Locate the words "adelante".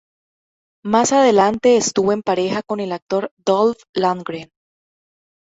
1.13-1.77